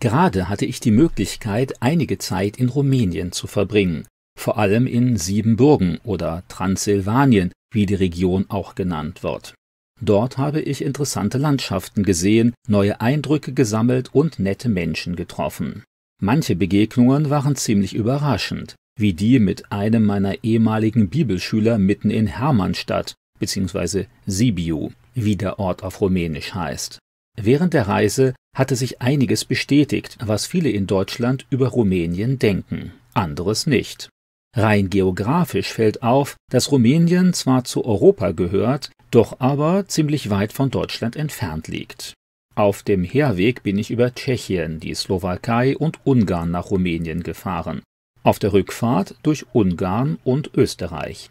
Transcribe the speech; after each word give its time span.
Gerade 0.00 0.48
hatte 0.48 0.64
ich 0.64 0.80
die 0.80 0.92
Möglichkeit, 0.92 1.82
einige 1.82 2.18
Zeit 2.18 2.56
in 2.56 2.68
Rumänien 2.68 3.32
zu 3.32 3.46
verbringen, 3.46 4.06
vor 4.38 4.58
allem 4.58 4.86
in 4.86 5.16
Siebenbürgen 5.16 5.98
oder 6.04 6.44
Transsilvanien, 6.48 7.52
wie 7.72 7.86
die 7.86 7.94
Region 7.94 8.46
auch 8.48 8.74
genannt 8.74 9.22
wird. 9.22 9.54
Dort 10.00 10.38
habe 10.38 10.60
ich 10.60 10.82
interessante 10.82 11.38
Landschaften 11.38 12.04
gesehen, 12.04 12.54
neue 12.68 13.00
Eindrücke 13.00 13.52
gesammelt 13.52 14.14
und 14.14 14.38
nette 14.38 14.68
Menschen 14.68 15.16
getroffen. 15.16 15.82
Manche 16.22 16.54
Begegnungen 16.54 17.30
waren 17.30 17.56
ziemlich 17.56 17.94
überraschend, 17.94 18.76
wie 18.96 19.12
die 19.12 19.40
mit 19.40 19.72
einem 19.72 20.04
meiner 20.04 20.44
ehemaligen 20.44 21.08
Bibelschüler 21.08 21.78
mitten 21.78 22.10
in 22.10 22.28
Hermannstadt 22.28 23.14
bzw. 23.40 24.06
Sibiu, 24.26 24.90
wie 25.14 25.36
der 25.36 25.58
Ort 25.58 25.82
auf 25.82 26.00
Rumänisch 26.00 26.54
heißt. 26.54 26.98
Während 27.40 27.72
der 27.72 27.86
Reise 27.86 28.34
hatte 28.56 28.74
sich 28.74 29.00
einiges 29.00 29.44
bestätigt, 29.44 30.18
was 30.20 30.46
viele 30.46 30.70
in 30.70 30.88
Deutschland 30.88 31.46
über 31.50 31.68
Rumänien 31.68 32.40
denken, 32.40 32.92
anderes 33.14 33.68
nicht. 33.68 34.08
Rein 34.56 34.90
geografisch 34.90 35.72
fällt 35.72 36.02
auf, 36.02 36.36
dass 36.50 36.72
Rumänien 36.72 37.32
zwar 37.32 37.62
zu 37.62 37.84
Europa 37.84 38.32
gehört, 38.32 38.90
doch 39.12 39.38
aber 39.38 39.86
ziemlich 39.86 40.30
weit 40.30 40.52
von 40.52 40.70
Deutschland 40.70 41.14
entfernt 41.14 41.68
liegt. 41.68 42.14
Auf 42.56 42.82
dem 42.82 43.04
Herweg 43.04 43.62
bin 43.62 43.78
ich 43.78 43.92
über 43.92 44.12
Tschechien, 44.12 44.80
die 44.80 44.94
Slowakei 44.94 45.76
und 45.76 46.04
Ungarn 46.04 46.50
nach 46.50 46.72
Rumänien 46.72 47.22
gefahren, 47.22 47.82
auf 48.24 48.40
der 48.40 48.52
Rückfahrt 48.52 49.14
durch 49.22 49.46
Ungarn 49.52 50.18
und 50.24 50.50
Österreich. 50.56 51.30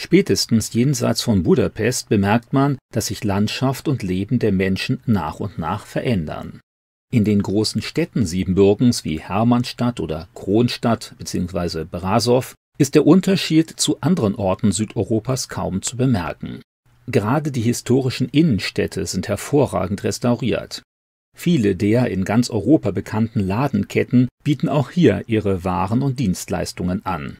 Spätestens 0.00 0.72
jenseits 0.72 1.22
von 1.22 1.42
Budapest 1.42 2.08
bemerkt 2.08 2.52
man, 2.52 2.78
dass 2.92 3.06
sich 3.06 3.24
Landschaft 3.24 3.88
und 3.88 4.04
Leben 4.04 4.38
der 4.38 4.52
Menschen 4.52 5.00
nach 5.06 5.40
und 5.40 5.58
nach 5.58 5.86
verändern. 5.86 6.60
In 7.12 7.24
den 7.24 7.42
großen 7.42 7.82
Städten 7.82 8.24
Siebenbürgens 8.24 9.04
wie 9.04 9.18
Hermannstadt 9.18 9.98
oder 9.98 10.28
Kronstadt 10.34 11.16
bzw. 11.18 11.84
Brasow 11.84 12.54
ist 12.78 12.94
der 12.94 13.06
Unterschied 13.08 13.70
zu 13.70 14.00
anderen 14.00 14.36
Orten 14.36 14.70
Südeuropas 14.70 15.48
kaum 15.48 15.82
zu 15.82 15.96
bemerken. 15.96 16.62
Gerade 17.08 17.50
die 17.50 17.62
historischen 17.62 18.28
Innenstädte 18.28 19.04
sind 19.04 19.26
hervorragend 19.26 20.04
restauriert. 20.04 20.82
Viele 21.36 21.74
der 21.74 22.08
in 22.08 22.24
ganz 22.24 22.50
Europa 22.50 22.92
bekannten 22.92 23.40
Ladenketten 23.40 24.28
bieten 24.44 24.68
auch 24.68 24.90
hier 24.90 25.24
ihre 25.26 25.64
Waren 25.64 26.02
und 26.02 26.20
Dienstleistungen 26.20 27.04
an. 27.04 27.36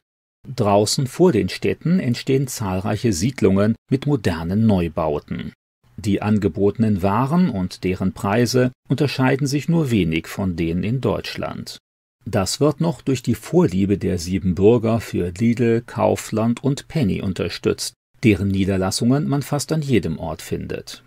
Draußen 0.47 1.07
vor 1.07 1.31
den 1.31 1.49
Städten 1.49 1.99
entstehen 1.99 2.47
zahlreiche 2.47 3.13
Siedlungen 3.13 3.75
mit 3.91 4.07
modernen 4.07 4.65
Neubauten. 4.65 5.53
Die 5.97 6.21
angebotenen 6.21 7.01
Waren 7.01 7.49
und 7.49 7.83
deren 7.83 8.13
Preise 8.13 8.71
unterscheiden 8.87 9.47
sich 9.47 9.67
nur 9.67 9.91
wenig 9.91 10.27
von 10.27 10.55
denen 10.55 10.83
in 10.83 11.01
Deutschland. 11.01 11.77
Das 12.25 12.59
wird 12.59 12.79
noch 12.79 13.01
durch 13.01 13.21
die 13.21 13.35
Vorliebe 13.35 13.97
der 13.97 14.17
Siebenbürger 14.17 15.01
für 15.01 15.31
Lidl, 15.37 15.81
Kaufland 15.85 16.63
und 16.63 16.87
Penny 16.87 17.21
unterstützt, 17.21 17.93
deren 18.23 18.49
Niederlassungen 18.49 19.27
man 19.27 19.41
fast 19.41 19.71
an 19.71 19.81
jedem 19.81 20.19
Ort 20.19 20.41
findet. 20.41 21.03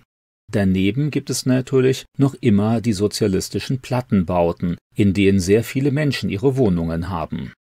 Daneben 0.50 1.10
gibt 1.10 1.30
es 1.30 1.47
natürlich 1.47 2.05
noch 2.19 2.34
immer 2.34 2.80
die 2.83 2.92
sozialistischen 2.92 3.80
Plattenbauten, 3.80 4.77
in 4.94 5.14
denen 5.14 5.41
sehr 5.41 5.64
viele 5.64 5.91
Menschen 5.91 6.28
ihre 6.28 6.56
Wohnungen 6.56 7.08
haben. 7.08 7.53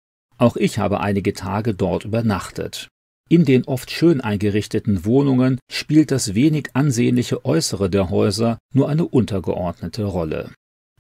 Auch 0.42 0.56
ich 0.56 0.80
habe 0.80 0.98
einige 0.98 1.34
Tage 1.34 1.72
dort 1.72 2.04
übernachtet. 2.04 2.88
In 3.30 3.44
den 3.44 3.62
oft 3.62 3.92
schön 3.92 4.20
eingerichteten 4.20 5.04
Wohnungen 5.04 5.60
spielt 5.70 6.10
das 6.10 6.34
wenig 6.34 6.70
ansehnliche 6.72 7.44
Äußere 7.44 7.88
der 7.88 8.10
Häuser 8.10 8.58
nur 8.74 8.88
eine 8.88 9.04
untergeordnete 9.04 10.02
Rolle. 10.02 10.50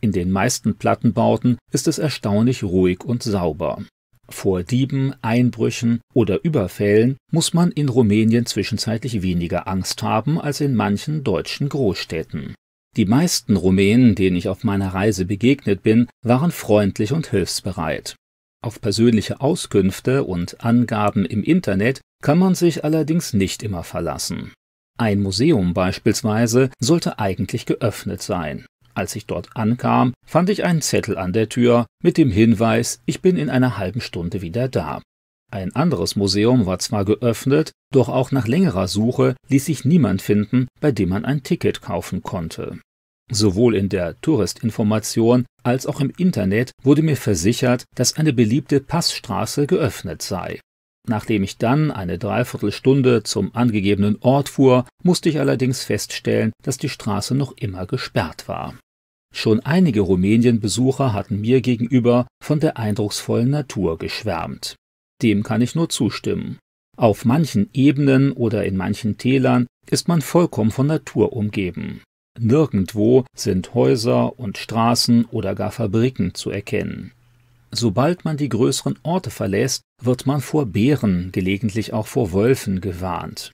In 0.00 0.12
den 0.12 0.30
meisten 0.30 0.78
Plattenbauten 0.78 1.58
ist 1.72 1.88
es 1.88 1.98
erstaunlich 1.98 2.62
ruhig 2.62 3.02
und 3.02 3.24
sauber. 3.24 3.82
Vor 4.28 4.62
Dieben, 4.62 5.12
Einbrüchen 5.22 6.02
oder 6.14 6.44
Überfällen 6.44 7.16
muss 7.32 7.52
man 7.52 7.72
in 7.72 7.88
Rumänien 7.88 8.46
zwischenzeitlich 8.46 9.22
weniger 9.22 9.66
Angst 9.66 10.04
haben 10.04 10.40
als 10.40 10.60
in 10.60 10.76
manchen 10.76 11.24
deutschen 11.24 11.68
Großstädten. 11.68 12.54
Die 12.96 13.06
meisten 13.06 13.56
Rumänen, 13.56 14.14
denen 14.14 14.36
ich 14.36 14.48
auf 14.48 14.62
meiner 14.62 14.94
Reise 14.94 15.24
begegnet 15.24 15.82
bin, 15.82 16.06
waren 16.24 16.52
freundlich 16.52 17.12
und 17.12 17.26
hilfsbereit. 17.26 18.14
Auf 18.62 18.80
persönliche 18.80 19.40
Auskünfte 19.40 20.22
und 20.22 20.64
Angaben 20.64 21.24
im 21.24 21.42
Internet 21.42 22.00
kann 22.22 22.38
man 22.38 22.54
sich 22.54 22.84
allerdings 22.84 23.32
nicht 23.32 23.62
immer 23.64 23.82
verlassen. 23.82 24.52
Ein 24.98 25.20
Museum 25.20 25.74
beispielsweise 25.74 26.70
sollte 26.78 27.18
eigentlich 27.18 27.66
geöffnet 27.66 28.22
sein. 28.22 28.66
Als 28.94 29.16
ich 29.16 29.26
dort 29.26 29.48
ankam, 29.56 30.12
fand 30.24 30.48
ich 30.48 30.64
einen 30.64 30.82
Zettel 30.82 31.18
an 31.18 31.32
der 31.32 31.48
Tür 31.48 31.86
mit 32.04 32.18
dem 32.18 32.30
Hinweis, 32.30 33.00
ich 33.04 33.20
bin 33.20 33.36
in 33.36 33.50
einer 33.50 33.78
halben 33.78 34.00
Stunde 34.00 34.42
wieder 34.42 34.68
da. 34.68 35.02
Ein 35.50 35.74
anderes 35.74 36.14
Museum 36.14 36.64
war 36.66 36.78
zwar 36.78 37.04
geöffnet, 37.04 37.72
doch 37.92 38.08
auch 38.08 38.30
nach 38.30 38.46
längerer 38.46 38.86
Suche 38.86 39.34
ließ 39.48 39.66
sich 39.66 39.84
niemand 39.84 40.22
finden, 40.22 40.68
bei 40.80 40.92
dem 40.92 41.08
man 41.08 41.24
ein 41.24 41.42
Ticket 41.42 41.82
kaufen 41.82 42.22
konnte. 42.22 42.78
Sowohl 43.32 43.74
in 43.74 43.88
der 43.88 44.20
Touristinformation 44.20 45.46
als 45.62 45.86
auch 45.86 46.00
im 46.00 46.12
Internet 46.18 46.72
wurde 46.82 47.02
mir 47.02 47.16
versichert, 47.16 47.84
dass 47.94 48.16
eine 48.16 48.32
beliebte 48.32 48.80
Passstraße 48.80 49.66
geöffnet 49.66 50.20
sei. 50.20 50.60
Nachdem 51.08 51.42
ich 51.42 51.56
dann 51.56 51.90
eine 51.90 52.18
Dreiviertelstunde 52.18 53.22
zum 53.22 53.54
angegebenen 53.54 54.18
Ort 54.20 54.50
fuhr, 54.50 54.86
musste 55.02 55.30
ich 55.30 55.40
allerdings 55.40 55.82
feststellen, 55.82 56.52
dass 56.62 56.76
die 56.76 56.90
Straße 56.90 57.34
noch 57.34 57.56
immer 57.56 57.86
gesperrt 57.86 58.46
war. 58.48 58.74
Schon 59.34 59.60
einige 59.60 60.02
Rumänien-Besucher 60.02 61.14
hatten 61.14 61.40
mir 61.40 61.62
gegenüber 61.62 62.26
von 62.42 62.60
der 62.60 62.76
eindrucksvollen 62.76 63.48
Natur 63.48 63.98
geschwärmt. 63.98 64.76
Dem 65.22 65.42
kann 65.42 65.62
ich 65.62 65.74
nur 65.74 65.88
zustimmen. 65.88 66.58
Auf 66.98 67.24
manchen 67.24 67.70
Ebenen 67.72 68.32
oder 68.32 68.64
in 68.66 68.76
manchen 68.76 69.16
Tälern 69.16 69.66
ist 69.88 70.06
man 70.06 70.20
vollkommen 70.20 70.70
von 70.70 70.86
Natur 70.86 71.32
umgeben. 71.32 72.02
Nirgendwo 72.38 73.24
sind 73.36 73.74
Häuser 73.74 74.38
und 74.38 74.58
Straßen 74.58 75.26
oder 75.26 75.54
gar 75.54 75.70
Fabriken 75.70 76.34
zu 76.34 76.50
erkennen. 76.50 77.12
Sobald 77.70 78.24
man 78.24 78.36
die 78.36 78.48
größeren 78.48 78.98
Orte 79.02 79.30
verlässt, 79.30 79.82
wird 80.02 80.26
man 80.26 80.40
vor 80.40 80.66
Bären, 80.66 81.30
gelegentlich 81.32 81.92
auch 81.92 82.06
vor 82.06 82.32
Wölfen 82.32 82.80
gewarnt. 82.80 83.52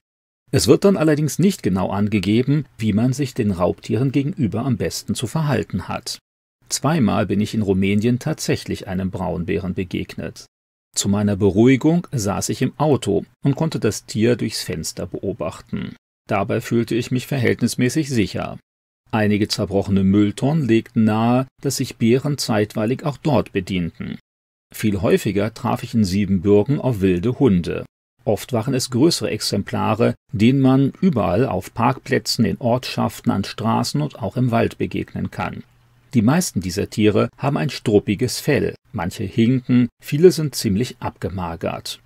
Es 0.51 0.67
wird 0.67 0.83
dann 0.83 0.97
allerdings 0.97 1.39
nicht 1.39 1.61
genau 1.61 1.91
angegeben, 1.91 2.65
wie 2.77 2.93
man 2.93 3.13
sich 3.13 3.33
den 3.33 3.51
Raubtieren 3.51 4.11
gegenüber 4.11 4.65
am 4.65 4.77
besten 4.77 5.13
zu 5.13 5.27
verhalten 5.27 5.87
hat. 5.87 6.19
Zweimal 6.69 7.25
bin 7.27 7.41
ich 7.41 7.53
in 7.53 7.61
Rumänien 7.61 8.19
tatsächlich 8.19 8.87
einem 8.87 9.11
Braunbären 9.11 9.73
begegnet. 9.73 10.45
Zu 10.95 11.07
meiner 11.07 11.35
Beruhigung 11.35 12.07
saß 12.11 12.49
ich 12.49 12.61
im 12.61 12.73
Auto 12.77 13.25
und 13.43 13.55
konnte 13.55 13.79
das 13.79 14.05
Tier 14.05 14.35
durchs 14.35 14.63
Fenster 14.63 15.05
beobachten. 15.05 15.95
Dabei 16.27 16.61
fühlte 16.61 16.95
ich 16.95 17.11
mich 17.11 17.27
verhältnismäßig 17.27 18.09
sicher. 18.09 18.57
Einige 19.11 19.47
zerbrochene 19.47 20.03
Mülltonnen 20.03 20.67
legten 20.67 21.03
nahe, 21.03 21.47
dass 21.61 21.77
sich 21.77 21.97
Bären 21.97 22.37
zeitweilig 22.37 23.03
auch 23.03 23.17
dort 23.17 23.51
bedienten. 23.51 24.19
Viel 24.73 25.01
häufiger 25.01 25.53
traf 25.53 25.81
ich 25.81 25.95
in 25.95 26.03
Siebenbürgen 26.03 26.79
auf 26.79 27.01
wilde 27.01 27.39
Hunde. 27.39 27.85
Oft 28.23 28.53
waren 28.53 28.75
es 28.75 28.91
größere 28.91 29.31
Exemplare, 29.31 30.13
denen 30.31 30.61
man 30.61 30.93
überall 31.01 31.47
auf 31.47 31.73
Parkplätzen, 31.73 32.45
in 32.45 32.57
Ortschaften, 32.59 33.31
an 33.31 33.43
Straßen 33.43 34.01
und 34.01 34.21
auch 34.21 34.37
im 34.37 34.51
Wald 34.51 34.77
begegnen 34.77 35.31
kann. 35.31 35.63
Die 36.13 36.21
meisten 36.21 36.61
dieser 36.61 36.89
Tiere 36.89 37.29
haben 37.37 37.57
ein 37.57 37.69
struppiges 37.69 38.39
Fell, 38.39 38.75
manche 38.91 39.23
hinken, 39.23 39.89
viele 40.03 40.31
sind 40.31 40.53
ziemlich 40.53 40.97
abgemagert. 40.99 41.99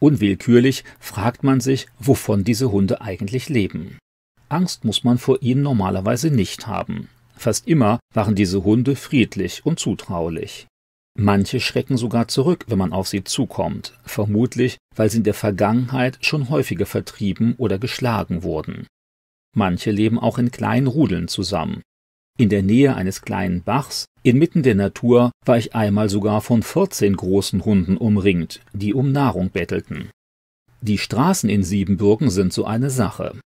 Unwillkürlich 0.00 0.84
fragt 0.98 1.44
man 1.44 1.60
sich, 1.60 1.86
wovon 1.98 2.44
diese 2.44 2.72
Hunde 2.72 3.00
eigentlich 3.00 3.48
leben. 3.48 3.98
Angst 4.48 4.84
muss 4.84 5.04
man 5.04 5.18
vor 5.18 5.42
ihnen 5.42 5.62
normalerweise 5.62 6.30
nicht 6.30 6.66
haben. 6.66 7.08
Fast 7.36 7.68
immer 7.68 8.00
waren 8.14 8.34
diese 8.34 8.64
Hunde 8.64 8.96
friedlich 8.96 9.64
und 9.64 9.78
zutraulich. 9.78 10.66
Manche 11.18 11.60
schrecken 11.60 11.96
sogar 11.96 12.28
zurück, 12.28 12.64
wenn 12.68 12.78
man 12.78 12.92
auf 12.92 13.08
sie 13.08 13.24
zukommt, 13.24 13.98
vermutlich 14.04 14.78
weil 14.94 15.10
sie 15.10 15.18
in 15.18 15.24
der 15.24 15.34
Vergangenheit 15.34 16.18
schon 16.20 16.48
häufiger 16.48 16.86
vertrieben 16.86 17.54
oder 17.56 17.78
geschlagen 17.78 18.42
wurden. 18.42 18.86
Manche 19.56 19.90
leben 19.90 20.18
auch 20.18 20.38
in 20.38 20.50
kleinen 20.50 20.86
Rudeln 20.86 21.28
zusammen. 21.28 21.82
In 22.38 22.48
der 22.48 22.62
Nähe 22.62 22.94
eines 22.94 23.22
kleinen 23.22 23.62
Bachs, 23.62 24.04
inmitten 24.22 24.62
der 24.62 24.76
Natur, 24.76 25.32
war 25.44 25.58
ich 25.58 25.74
einmal 25.74 26.08
sogar 26.08 26.40
von 26.40 26.62
14 26.62 27.16
großen 27.16 27.64
Hunden 27.64 27.96
umringt, 27.96 28.60
die 28.72 28.94
um 28.94 29.10
Nahrung 29.10 29.50
bettelten. 29.50 30.10
Die 30.80 30.98
Straßen 30.98 31.50
in 31.50 31.64
Siebenbürgen 31.64 32.30
sind 32.30 32.52
so 32.52 32.64
eine 32.64 32.90
Sache. 32.90 33.40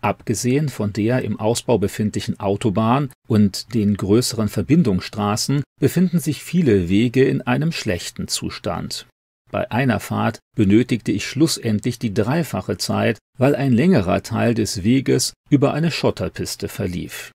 Abgesehen 0.00 0.68
von 0.68 0.92
der 0.92 1.22
im 1.22 1.40
Ausbau 1.40 1.78
befindlichen 1.78 2.38
Autobahn 2.38 3.10
und 3.26 3.74
den 3.74 3.96
größeren 3.96 4.48
Verbindungsstraßen 4.48 5.62
befinden 5.80 6.20
sich 6.20 6.42
viele 6.42 6.88
Wege 6.88 7.24
in 7.24 7.42
einem 7.42 7.72
schlechten 7.72 8.28
Zustand. 8.28 9.06
Bei 9.50 9.70
einer 9.70 9.98
Fahrt 9.98 10.38
benötigte 10.54 11.10
ich 11.10 11.26
schlussendlich 11.26 11.98
die 11.98 12.14
dreifache 12.14 12.76
Zeit, 12.76 13.18
weil 13.38 13.56
ein 13.56 13.72
längerer 13.72 14.22
Teil 14.22 14.54
des 14.54 14.84
Weges 14.84 15.32
über 15.50 15.72
eine 15.72 15.90
Schotterpiste 15.90 16.68
verlief. 16.68 17.32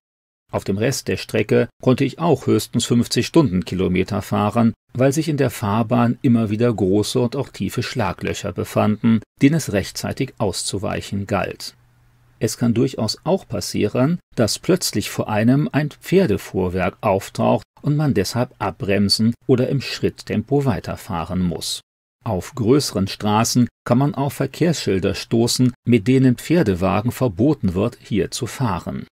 Auf 0.51 0.63
dem 0.63 0.77
Rest 0.77 1.07
der 1.07 1.17
Strecke 1.17 1.67
konnte 1.81 2.05
ich 2.05 2.19
auch 2.19 2.45
höchstens 2.45 2.85
50 2.85 3.25
Stundenkilometer 3.25 4.21
fahren, 4.21 4.73
weil 4.93 5.11
sich 5.11 5.27
in 5.27 5.37
der 5.37 5.49
Fahrbahn 5.49 6.19
immer 6.21 6.51
wieder 6.51 6.71
große 6.71 7.19
und 7.19 7.35
auch 7.35 7.49
tiefe 7.49 7.81
Schlaglöcher 7.81 8.53
befanden, 8.53 9.21
denen 9.41 9.55
es 9.55 9.73
rechtzeitig 9.73 10.35
auszuweichen 10.37 11.25
galt. 11.25 11.75
Es 12.43 12.57
kann 12.57 12.73
durchaus 12.73 13.19
auch 13.23 13.47
passieren, 13.47 14.19
dass 14.35 14.59
plötzlich 14.59 15.09
vor 15.09 15.29
einem 15.29 15.69
ein 15.71 15.91
Pferdefuhrwerk 15.91 16.97
auftaucht 16.99 17.63
und 17.81 17.95
man 17.95 18.13
deshalb 18.13 18.53
abbremsen 18.59 19.33
oder 19.47 19.69
im 19.69 19.79
Schritttempo 19.79 20.65
weiterfahren 20.65 21.39
muss. 21.39 21.79
Auf 22.25 22.53
größeren 22.53 23.07
Straßen 23.07 23.69
kann 23.85 23.97
man 23.97 24.13
auf 24.13 24.33
Verkehrsschilder 24.33 25.15
stoßen, 25.15 25.73
mit 25.87 26.05
denen 26.09 26.35
Pferdewagen 26.35 27.13
verboten 27.13 27.75
wird, 27.75 27.97
hier 28.01 28.29
zu 28.29 28.45
fahren. 28.45 29.07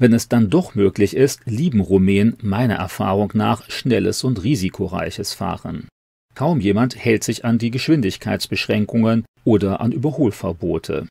Wenn 0.00 0.12
es 0.12 0.28
dann 0.28 0.50
doch 0.50 0.74
möglich 0.74 1.14
ist, 1.14 1.42
lieben 1.44 1.78
Rumänen 1.78 2.36
meiner 2.42 2.74
Erfahrung 2.74 3.30
nach 3.34 3.70
schnelles 3.70 4.24
und 4.24 4.42
risikoreiches 4.42 5.32
Fahren. 5.32 5.86
Kaum 6.34 6.58
jemand 6.58 6.96
hält 6.96 7.22
sich 7.22 7.44
an 7.44 7.58
die 7.58 7.70
Geschwindigkeitsbeschränkungen 7.70 9.24
oder 9.44 9.80
an 9.80 9.92
Überholverbote. 9.92 11.06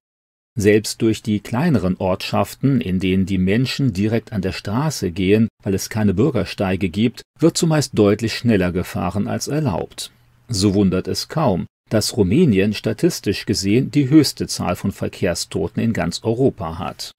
Selbst 0.55 1.01
durch 1.01 1.23
die 1.23 1.39
kleineren 1.39 1.97
Ortschaften, 1.97 2.79
in 2.79 2.99
denen 2.99 3.25
die 3.25 3.39
Menschen 3.39 3.91
direkt 3.91 4.33
an 4.33 4.43
der 4.43 4.51
Straße 4.51 5.11
gehen, 5.11 5.47
weil 5.63 5.73
es 5.73 5.89
keine 5.89 6.13
Bürgersteige 6.13 6.89
gibt, 6.89 7.23
wird 7.39 7.57
zumeist 7.57 7.97
deutlich 7.97 8.35
schneller 8.35 8.71
gefahren 8.71 9.27
als 9.27 9.47
erlaubt. 9.47 10.11
So 10.47 10.75
wundert 10.75 11.07
es 11.07 11.27
kaum, 11.27 11.65
dass 11.89 12.15
Rumänien 12.17 12.73
statistisch 12.73 13.45
gesehen 13.45 13.89
die 13.89 14.09
höchste 14.09 14.47
Zahl 14.47 14.75
von 14.75 14.91
Verkehrstoten 14.91 15.81
in 15.81 15.93
ganz 15.93 16.23
Europa 16.23 16.77
hat. 16.77 17.11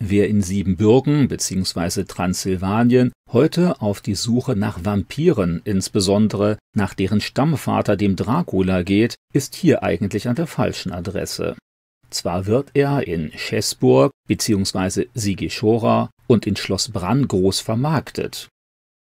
Wer 0.00 0.28
in 0.28 0.42
Siebenbürgen 0.42 1.26
bzw. 1.26 2.04
Transsilvanien 2.04 3.10
heute 3.32 3.82
auf 3.82 4.00
die 4.00 4.14
Suche 4.14 4.54
nach 4.54 4.84
Vampiren, 4.84 5.60
insbesondere 5.64 6.58
nach 6.76 6.94
deren 6.94 7.20
Stammvater 7.20 7.96
dem 7.96 8.14
Dracula 8.14 8.82
geht, 8.82 9.16
ist 9.32 9.56
hier 9.56 9.82
eigentlich 9.82 10.28
an 10.28 10.36
der 10.36 10.46
falschen 10.46 10.92
Adresse. 10.92 11.56
Zwar 12.10 12.46
wird 12.46 12.70
er 12.74 13.06
in 13.06 13.32
Schäßburg 13.36 14.12
bzw. 14.26 15.06
Sigishora 15.14 16.10
und 16.26 16.46
in 16.46 16.56
Schloss 16.56 16.88
Brann 16.88 17.28
groß 17.28 17.60
vermarktet, 17.60 18.48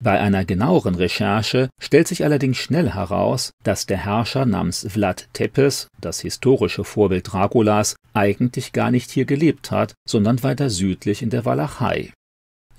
bei 0.04 0.20
einer 0.20 0.44
genaueren 0.44 0.96
Recherche 0.96 1.70
stellt 1.80 2.10
sich 2.10 2.26
allerdings 2.26 2.58
schnell 2.58 2.94
heraus, 2.94 3.52
dass 3.64 3.86
der 3.86 4.04
Herrscher 4.04 4.46
namens 4.46 4.86
Vlad 4.90 5.30
Tepes, 5.32 5.88
das 6.02 6.20
historische 6.20 6.84
Vorbild 6.84 7.32
Draculas, 7.32 7.96
eigentlich 8.14 8.74
gar 8.74 8.92
nicht 8.92 9.12
hier 9.12 9.24
gelebt 9.24 9.72
hat, 9.72 9.94
sondern 10.06 10.44
weiter 10.44 10.70
südlich 10.70 11.22
in 11.22 11.30
der 11.30 11.46
Walachei. 11.46 12.12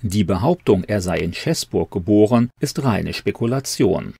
Die 0.03 0.23
Behauptung, 0.23 0.83
er 0.83 1.01
sei 1.01 1.17
in 1.17 1.33
Schäßburg 1.33 1.89
geboren, 1.89 2.51
ist 2.59 2.83
reine 2.83 3.13
Spekulation. 3.13 4.13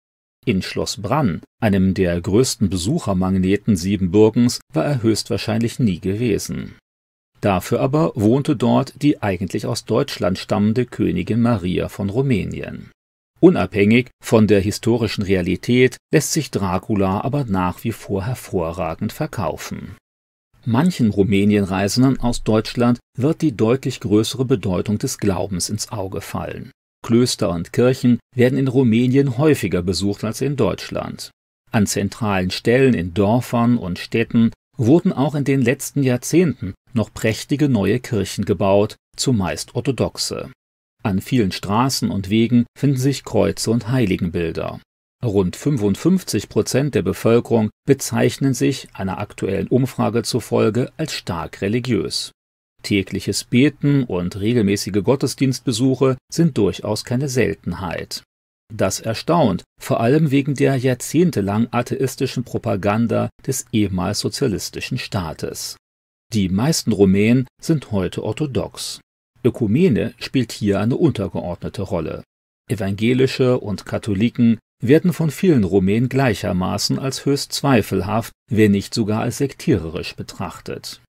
In 0.48 0.62
Schloss 0.62 1.02
Brann, 1.02 1.42
einem 1.60 1.96
der 1.96 2.22
größten 2.22 2.70
Besuchermagneten 2.70 3.76
Siebenbürgens, 3.76 4.60
war 4.72 4.86
er 4.86 5.02
höchstwahrscheinlich 5.02 5.80
nie 5.80 6.00
gewesen. 6.00 6.76
Dafür 7.42 7.80
aber 7.82 8.12
wohnte 8.14 8.56
dort 8.56 8.94
die 9.02 9.24
eigentlich 9.24 9.66
aus 9.66 9.86
Deutschland 9.86 10.38
stammende 10.38 10.86
Königin 10.86 11.42
Maria 11.42 11.90
von 11.90 12.12
Rumänien. 12.12 12.92
Unabhängig 13.40 14.12
von 14.24 14.46
der 14.48 14.62
historischen 14.62 15.24
Realität 15.24 15.98
lässt 16.14 16.32
sich 16.32 16.52
Dracula 16.52 17.22
aber 17.22 17.46
nach 17.46 17.84
wie 17.84 17.92
vor 17.92 18.24
hervorragend 18.24 19.14
verkaufen. 19.14 19.96
Manchen 20.64 21.10
Rumänienreisenden 21.10 22.20
aus 22.20 22.44
Deutschland 22.44 23.00
wird 23.18 23.42
die 23.42 23.56
deutlich 23.56 24.00
größere 24.00 24.46
Bedeutung 24.46 24.98
des 24.98 25.18
Glaubens 25.18 25.70
ins 25.70 25.92
Auge 25.92 26.22
fallen. 26.22 26.72
Klöster 27.06 27.52
und 27.52 27.72
Kirchen 27.72 28.18
werden 28.36 28.58
in 28.58 28.68
Rumänien 28.68 29.38
häufiger 29.38 29.84
besucht 29.84 30.24
als 30.24 30.42
in 30.42 30.56
Deutschland. 30.56 31.30
An 31.72 31.86
zentralen 31.86 32.50
Stellen 32.50 32.96
in 32.96 33.14
Dörfern 33.14 33.78
und 33.78 34.00
Städten 34.00 34.52
wurden 34.76 35.14
auch 35.14 35.36
in 35.36 35.44
den 35.44 35.62
letzten 35.62 36.02
Jahrzehnten 36.02 36.74
noch 36.94 37.14
prächtige 37.14 37.70
neue 37.70 38.00
Kirchen 38.00 38.44
gebaut, 38.44 38.96
zumeist 39.16 39.76
orthodoxe. 39.76 40.50
An 41.04 41.22
vielen 41.22 41.52
Straßen 41.52 42.10
und 42.10 42.32
Wegen 42.32 42.66
finden 42.76 42.98
sich 42.98 43.24
Kreuze 43.24 43.70
und 43.70 43.90
Heiligenbilder. 43.90 44.80
Rund 45.24 45.56
55 45.56 46.50
Prozent 46.50 46.96
der 46.96 47.04
Bevölkerung 47.04 47.70
bezeichnen 47.86 48.56
sich 48.56 48.88
einer 48.94 49.20
aktuellen 49.20 49.68
Umfrage 49.68 50.24
zufolge 50.24 50.92
als 50.98 51.14
stark 51.14 51.62
religiös. 51.62 52.32
Tägliches 52.86 53.44
Beten 53.44 54.04
und 54.04 54.40
regelmäßige 54.40 55.04
Gottesdienstbesuche 55.04 56.18
sind 56.32 56.58
durchaus 56.58 57.04
keine 57.04 57.30
Seltenheit. 57.30 58.24
Das 58.72 59.00
erstaunt, 59.00 59.64
vor 59.82 60.00
allem 60.00 60.30
wegen 60.30 60.54
der 60.54 60.76
jahrzehntelang 60.76 61.68
atheistischen 61.72 62.44
Propaganda 62.44 63.30
des 63.46 63.66
ehemals 63.72 64.20
sozialistischen 64.20 65.00
Staates. 65.00 65.78
Die 66.32 66.48
meisten 66.48 66.92
Rumänen 66.92 67.48
sind 67.60 67.92
heute 67.92 68.24
orthodox. 68.24 69.02
Ökumene 69.44 70.14
spielt 70.20 70.52
hier 70.52 70.80
eine 70.80 70.96
untergeordnete 70.96 71.82
Rolle. 71.82 72.24
Evangelische 72.70 73.60
und 73.60 73.86
Katholiken 73.86 74.60
werden 74.84 75.12
von 75.12 75.32
vielen 75.32 75.64
Rumänen 75.64 76.10
gleichermaßen 76.10 77.00
als 77.00 77.26
höchst 77.26 77.54
zweifelhaft, 77.54 78.32
wenn 78.52 78.72
nicht 78.72 78.94
sogar 78.94 79.22
als 79.22 79.40
sektiererisch 79.40 80.16
betrachtet. 80.16 81.02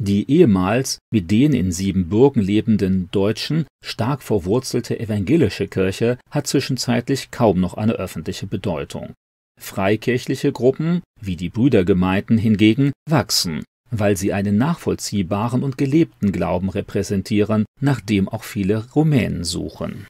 Die 0.00 0.30
ehemals 0.30 0.98
mit 1.12 1.30
den 1.30 1.52
in 1.52 1.70
Siebenbürgen 1.70 2.42
lebenden 2.42 3.08
Deutschen 3.12 3.66
stark 3.84 4.22
verwurzelte 4.22 4.98
evangelische 4.98 5.68
Kirche 5.68 6.18
hat 6.30 6.46
zwischenzeitlich 6.46 7.30
kaum 7.30 7.60
noch 7.60 7.74
eine 7.74 7.92
öffentliche 7.92 8.46
Bedeutung. 8.46 9.14
Freikirchliche 9.60 10.50
Gruppen, 10.50 11.02
wie 11.20 11.36
die 11.36 11.48
Brüdergemeinden 11.48 12.38
hingegen, 12.38 12.92
wachsen 13.08 13.62
weil 13.98 14.16
sie 14.16 14.32
einen 14.32 14.56
nachvollziehbaren 14.56 15.62
und 15.62 15.78
gelebten 15.78 16.32
Glauben 16.32 16.68
repräsentieren, 16.68 17.64
nach 17.80 18.00
dem 18.00 18.28
auch 18.28 18.44
viele 18.44 18.90
Rumänen 18.92 19.44
suchen. 19.44 20.06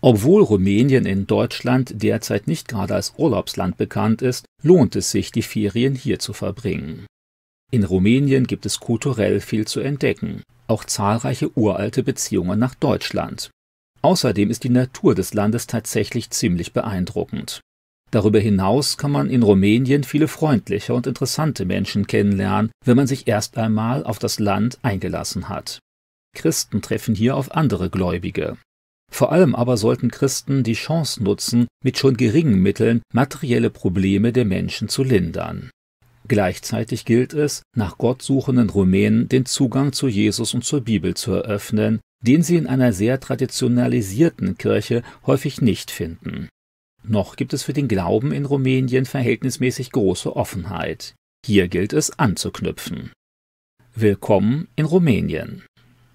Obwohl 0.00 0.42
Rumänien 0.42 1.06
in 1.06 1.26
Deutschland 1.26 2.02
derzeit 2.02 2.46
nicht 2.46 2.68
gerade 2.68 2.94
als 2.94 3.14
Urlaubsland 3.16 3.76
bekannt 3.76 4.22
ist, 4.22 4.46
lohnt 4.62 4.94
es 4.94 5.10
sich, 5.10 5.32
die 5.32 5.42
Ferien 5.42 5.94
hier 5.96 6.20
zu 6.20 6.32
verbringen. 6.32 7.06
In 7.70 7.84
Rumänien 7.84 8.46
gibt 8.46 8.64
es 8.64 8.80
kulturell 8.80 9.40
viel 9.40 9.66
zu 9.66 9.80
entdecken, 9.80 10.42
auch 10.68 10.84
zahlreiche 10.84 11.56
uralte 11.56 12.02
Beziehungen 12.02 12.58
nach 12.58 12.74
Deutschland. 12.74 13.50
Außerdem 14.00 14.50
ist 14.50 14.64
die 14.64 14.70
Natur 14.70 15.14
des 15.14 15.34
Landes 15.34 15.66
tatsächlich 15.66 16.30
ziemlich 16.30 16.72
beeindruckend. 16.72 17.60
Darüber 18.10 18.40
hinaus 18.40 18.96
kann 18.96 19.10
man 19.10 19.28
in 19.28 19.42
Rumänien 19.42 20.02
viele 20.02 20.28
freundliche 20.28 20.94
und 20.94 21.06
interessante 21.06 21.66
Menschen 21.66 22.06
kennenlernen, 22.06 22.70
wenn 22.84 22.96
man 22.96 23.06
sich 23.06 23.28
erst 23.28 23.58
einmal 23.58 24.02
auf 24.04 24.18
das 24.18 24.38
Land 24.38 24.78
eingelassen 24.82 25.50
hat. 25.50 25.78
Christen 26.34 26.80
treffen 26.80 27.14
hier 27.14 27.36
auf 27.36 27.52
andere 27.52 27.90
Gläubige. 27.90 28.56
Vor 29.12 29.32
allem 29.32 29.54
aber 29.54 29.76
sollten 29.76 30.10
Christen 30.10 30.62
die 30.62 30.74
Chance 30.74 31.22
nutzen, 31.22 31.66
mit 31.84 31.98
schon 31.98 32.16
geringen 32.16 32.60
Mitteln 32.60 33.02
materielle 33.12 33.70
Probleme 33.70 34.32
der 34.32 34.44
Menschen 34.46 34.88
zu 34.88 35.02
lindern. 35.02 35.70
Gleichzeitig 36.28 37.06
gilt 37.06 37.32
es, 37.32 37.62
nach 37.74 37.96
Gott 37.96 38.20
suchenden 38.20 38.68
Rumänen 38.68 39.28
den 39.28 39.46
Zugang 39.46 39.92
zu 39.92 40.08
Jesus 40.08 40.52
und 40.52 40.62
zur 40.62 40.82
Bibel 40.82 41.14
zu 41.14 41.32
eröffnen, 41.32 42.00
den 42.20 42.42
sie 42.42 42.56
in 42.56 42.66
einer 42.66 42.92
sehr 42.92 43.18
traditionalisierten 43.18 44.58
Kirche 44.58 45.02
häufig 45.26 45.62
nicht 45.62 45.90
finden. 45.90 46.48
Noch 47.02 47.36
gibt 47.36 47.54
es 47.54 47.62
für 47.62 47.72
den 47.72 47.88
Glauben 47.88 48.32
in 48.32 48.44
Rumänien 48.44 49.06
verhältnismäßig 49.06 49.92
große 49.92 50.36
Offenheit. 50.36 51.14
Hier 51.46 51.68
gilt 51.68 51.94
es 51.94 52.18
anzuknüpfen. 52.18 53.12
Willkommen 53.94 54.68
in 54.76 54.84
Rumänien. 54.84 55.64